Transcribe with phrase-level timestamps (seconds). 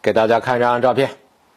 [0.00, 1.10] 给大家看一张照片，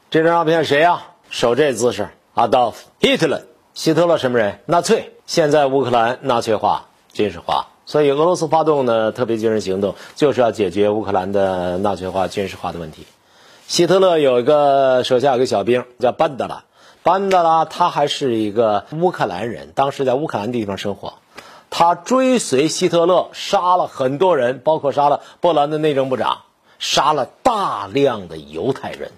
[0.10, 1.04] 这张照片谁呀？
[1.30, 4.60] 手这姿势，Adolf Hitler，希特勒什么人？
[4.66, 5.14] 纳粹。
[5.28, 13.06] 现在乌克兰纳粹化、军事化，所以俄罗斯发动的特别军事行动，就是要解决乌克兰的纳粹化、军事化的问题。
[13.68, 16.66] 希特勒有一个手下有个小兵叫班德拉，
[17.04, 21.14] 班德拉他还是一个乌克兰人，当时在乌克兰地方生活。
[21.70, 26.40] 他追随希特勒，杀了很多人，包括杀了波兰的内政部长，
[26.82, 29.12] 杀了大量的犹太人，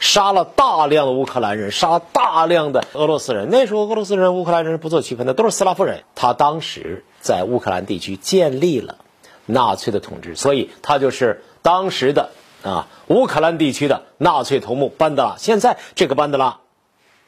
[0.00, 3.50] 杀了大量的乌克兰人，杀了大量的俄罗斯人。
[3.50, 6.02] 那时候俄罗斯人、乌克兰人是不做区分的，都是斯拉夫人。
[6.16, 8.96] 他当时在乌克兰地区建立了
[9.44, 12.30] 纳粹的统治，所以他就是当时的
[12.64, 15.36] 啊乌克兰地区的纳粹头目班德拉。
[15.38, 16.58] 现在这个班德拉。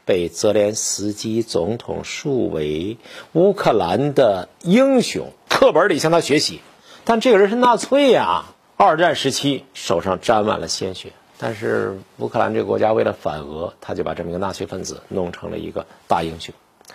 [0.04, 2.96] 被泽连斯基总统树为
[3.34, 6.62] 乌克兰的英雄，课本里向他学习。
[7.04, 8.46] 但这个人是纳粹呀！
[8.80, 16.54] 二战时期手上沾满了鲜血，但是乌克兰这个国家为了反俄，他就把这么一个纳粹分子弄成了一个大英雄。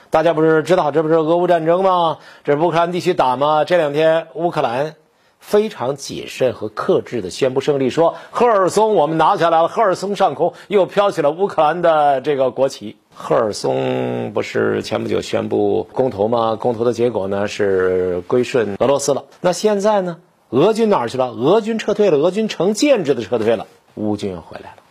[0.09, 2.19] 大家不是知道这不是俄乌战争吗？
[2.45, 3.65] 这乌克兰地区打吗？
[3.65, 4.95] 这两天乌克兰。
[5.39, 9.67] 非常谨慎和克制的宣布胜利，说赫尔松我们拿下来了。
[9.67, 12.95] 赫尔松上空又飘起了乌克兰的这个国旗。
[13.13, 16.55] 赫尔松不是前不久宣布公投吗？
[16.57, 19.25] 公投的结果呢是归顺俄罗斯了。
[19.41, 20.19] 那现在呢？
[20.53, 21.31] 俄军哪儿去了？
[21.31, 22.19] 俄军撤退了。
[22.19, 23.65] 俄军成建制的撤退了。
[23.95, 24.83] 乌军又回来了。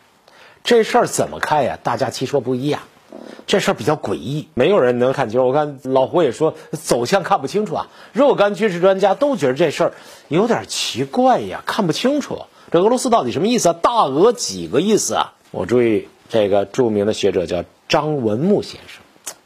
[0.64, 1.78] 这事儿怎么看呀？
[1.80, 2.84] 大家七说不一啊。
[3.46, 5.46] 这事儿比较诡异，没有人能看清。
[5.46, 7.86] 我看老胡也说走向看不清楚啊。
[8.12, 9.92] 若干军事专家都觉得这事儿
[10.26, 12.46] 有点奇怪呀，看不清楚。
[12.72, 13.76] 这俄罗斯到底什么意思啊？
[13.80, 15.34] 大俄几个意思啊？
[15.52, 19.00] 我注意这个著名的学者叫张文木先生，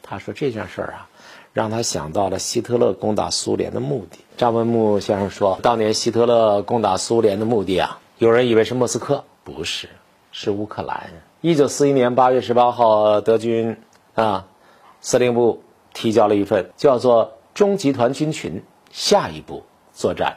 [0.08, 1.08] 他说这件事儿啊，
[1.52, 4.18] 让他想到了希特勒攻打苏联的目的。
[4.36, 9.88] 张文木先生说，当年希特勒攻打苏联的目的啊，有人以为是莫斯科，不是，
[10.30, 11.10] 是乌克兰。
[11.40, 13.76] 一九四一年八月十八号，德军
[14.14, 14.46] 啊
[15.00, 15.62] 司令部
[15.92, 18.62] 提交了一份叫做《中集团军群
[18.92, 20.36] 下一步作战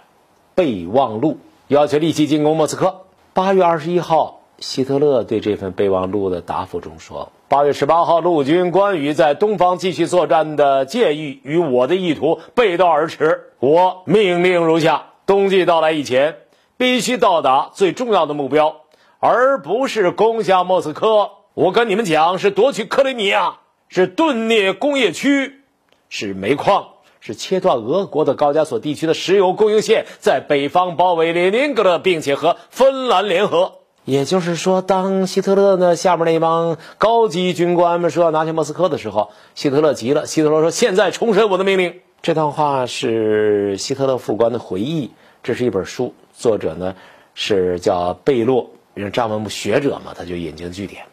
[0.56, 1.34] 备忘录》，
[1.68, 3.02] 要求立即进攻莫斯科。
[3.34, 13.52] 八月二十一号，希特勒对这份备忘录的答复中说：“八月十八号，陆军关于在东方继续作战的建议与我的意图背道而驰。
[13.60, 16.38] 我命令如下：冬季到来以前，
[16.78, 18.82] 必须到达最重要的目标。”
[19.22, 23.58] 而不是攻下莫斯科，我跟你们讲，是夺取克里米亚，
[23.90, 25.60] 是顿涅工业区，
[26.08, 26.88] 是煤矿，
[27.20, 33.79] 是切断俄国的高加索地区的石油供应线，在北方包围列宁格勒，并且和芬兰联合。
[34.10, 40.26] 也就是说，当希特勒呢下面那帮高级军官们说要拿下莫斯科的时候，希特勒急了。
[40.26, 45.12] 希特勒说：“现在重申我的命令。”这段话是希特勒副官的回忆。
[45.44, 46.96] 这是一本书，作者呢
[47.36, 48.72] 是叫贝洛。
[48.96, 51.04] 因为张文木学者嘛，他就引经据典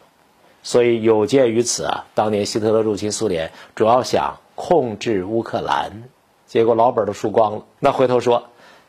[0.63, 6.03] 所以有鉴于此啊，当年希特勒入侵苏联，主要想控制乌克兰，
[6.47, 7.65] 结果老本都输光了。
[7.79, 8.47] 那回头说，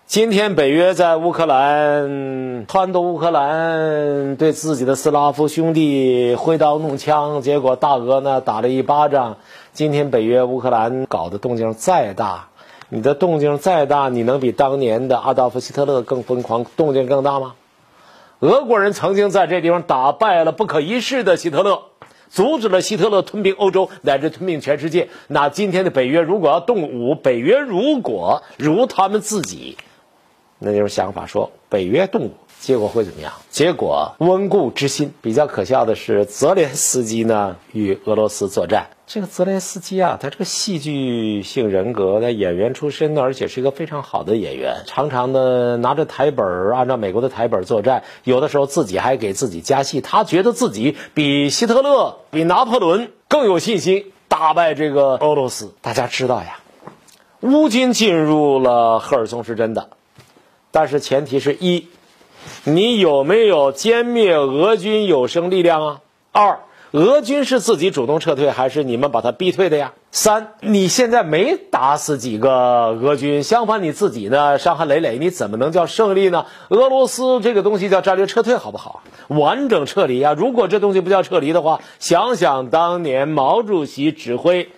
[0.09, 9.37] 今天北约在乌克兰撺掇乌克兰对自己的斯拉夫兄弟挥刀弄枪，结果大俄呢打了一巴掌。
[9.75, 12.49] 今天北约乌克兰搞的动静再大，
[12.89, 17.53] 你的动静再大，你能比当年的阿道夫希特勒更疯狂，动静更大吗？
[18.41, 21.83] 俄国人曾经在这地方打败了不可一世的希特勒，
[22.31, 25.11] 阻止了希特勒吞并欧洲乃至吞并全世界。
[25.27, 29.77] 那今天的北约如果要动武，北约如果如他们自己
[30.59, 33.33] 那种想法说北约动武，结果会怎么样？
[33.51, 35.13] 结果温故知新。
[35.23, 38.89] 比较可笑的是，泽连斯基呢与俄罗斯作战。
[39.07, 50.03] 这个泽连斯基啊，他这个戏剧性人格，他演员出身的，而且是一个非常好的演员，常常的拿着台本按照美国的台本作战，有的时候自己还给自己加戏。
[50.03, 55.73] 他觉得自己比希特勒、比拿破仑更有信心打败这个俄罗斯。
[55.81, 56.59] 大家知道呀，
[57.41, 59.89] 乌军进入了赫尔松是真的，
[60.71, 61.89] 但是前提是一，
[62.65, 66.01] 你有没有歼灭俄军有生力量啊？
[66.33, 66.61] 二。
[66.93, 69.93] 俄军是自己主动撤退，还是你们把他逼退的呀？
[70.11, 76.47] 三，你现在没打死几个俄军，相反你自己呢伤痕累累，你怎么能叫胜利呢？
[76.71, 79.03] 俄罗斯这个东西叫战略撤退，好不好？
[79.27, 80.33] 完整撤离啊！
[80.33, 84.71] 如果这东西不叫撤离的话，想想当年毛主席指挥，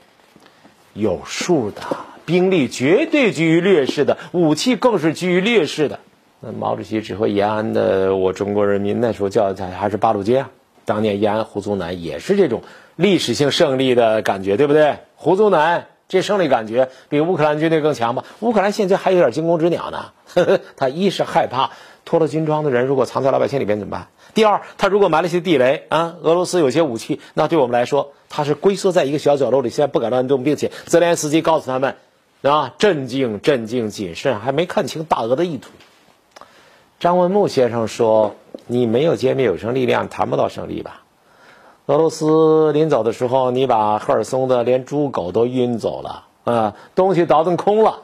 [0.94, 1.80] 有数的
[2.24, 6.00] 兵力绝对居于劣势的，武器更是居于劣势的。
[6.40, 10.50] 那毛主席指挥延安的，我中国人民那时候叫他还是八路军啊。
[10.84, 12.62] 当年延安胡宗南也是这种
[12.96, 14.96] 历史性胜利的感觉，对不对？
[15.16, 18.24] 胡宗南这胜利感觉比乌克兰军队更强吧？
[18.40, 20.06] 乌克兰现在还有点惊弓之鸟呢。
[20.34, 21.70] 呵 呵他一是害怕
[22.04, 24.08] 脱了军装的人如果藏在老百姓里边怎么办？
[24.32, 31.96] 第二，他如果埋了些地雷啊，俄罗斯有些武器，那对我们来说，他是龟缩在一个小角落里，现在不敢乱动，并且泽连斯基告诉他们
[32.42, 35.70] 啊，镇静、镇静、谨慎，还没看清大俄的意图。
[36.98, 38.34] 张文木先生说
[38.66, 41.02] ：“你没有歼灭有生力量，谈不到胜利吧？
[41.86, 48.00] 俄罗斯临走的时候，你把赫尔松的连猪狗都运走了啊，东西倒腾空了。”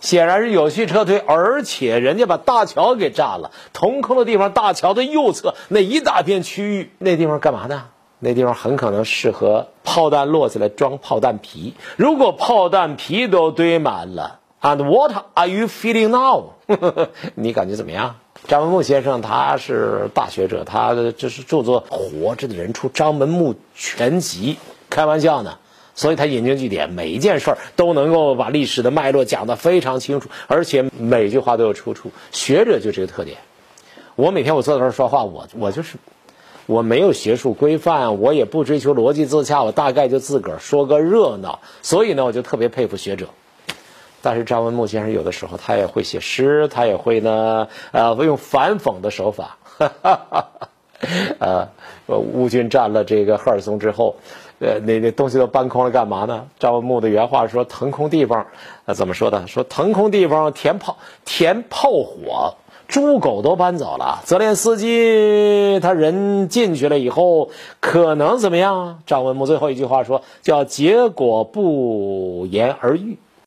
[0.00, 7.84] 显然是有序撤退，而且人家把大桥给炸了，腾空的地方，大桥的右侧那一大片区域，那地方干嘛呢？
[8.24, 11.74] 那地方很可能适合炮弹落下来装炮弹皮。
[11.96, 16.50] 如果炮弹皮都堆满了，And what are you feeling now？
[17.34, 18.14] 你感觉怎么样？
[18.46, 24.54] 张文木先生他是大学者，他的这是著作《活着的人》出《张文木全集》，
[24.88, 25.58] 开玩笑呢。
[25.94, 32.12] 所以他引经据典，每一件事儿都能够把历史的脉络讲得非常清楚，而且每句话都有出处。
[32.30, 33.38] 学者就这个特点。
[34.14, 35.96] 我每天我坐在这儿说话，我我就是
[36.72, 41.60] 我没有学术规范，我也不追求逻辑自洽，我大概就自个儿说个热闹。
[41.82, 43.26] 所以呢，我就特别佩服学者。
[44.20, 49.58] 但是张文木先生有的时候他也会写诗，他也会呢，呃，用反讽的手法。
[51.38, 51.68] 呃，
[52.06, 54.16] 乌军占了这个赫尔松之后。
[54.64, 56.46] 呃，那那东西都搬空了，干嘛呢？
[56.60, 58.46] 张文木的原话说：“腾空地方，
[58.84, 59.48] 呃，怎么说的？
[59.48, 62.54] 说腾空地方填炮填炮火，
[62.92, 64.20] 猪狗都搬走了。
[64.22, 67.48] 泽连斯基他人进去了以后，
[67.80, 73.16] 可能怎么样？”张文木最后一句话说：“叫结果不言而喻。”